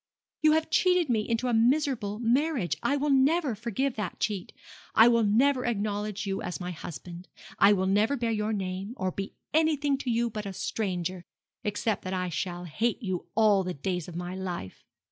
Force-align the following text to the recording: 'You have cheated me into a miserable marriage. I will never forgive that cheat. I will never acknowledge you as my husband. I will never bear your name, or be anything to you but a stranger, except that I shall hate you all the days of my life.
'You 0.41 0.53
have 0.53 0.71
cheated 0.71 1.09
me 1.09 1.29
into 1.29 1.47
a 1.47 1.53
miserable 1.53 2.17
marriage. 2.17 2.75
I 2.81 2.97
will 2.97 3.11
never 3.11 3.53
forgive 3.53 3.97
that 3.97 4.19
cheat. 4.19 4.51
I 4.95 5.07
will 5.07 5.21
never 5.21 5.63
acknowledge 5.63 6.25
you 6.25 6.41
as 6.41 6.59
my 6.59 6.71
husband. 6.71 7.27
I 7.59 7.73
will 7.73 7.85
never 7.85 8.17
bear 8.17 8.31
your 8.31 8.51
name, 8.51 8.95
or 8.97 9.11
be 9.11 9.35
anything 9.53 9.99
to 9.99 10.09
you 10.09 10.31
but 10.31 10.47
a 10.47 10.53
stranger, 10.53 11.23
except 11.63 12.01
that 12.05 12.13
I 12.15 12.29
shall 12.29 12.63
hate 12.63 13.03
you 13.03 13.27
all 13.35 13.63
the 13.63 13.75
days 13.75 14.07
of 14.07 14.15
my 14.15 14.33
life. 14.33 14.83